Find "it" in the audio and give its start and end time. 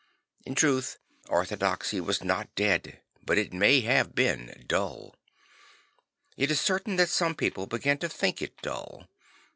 3.37-3.53, 6.35-6.49, 8.41-8.59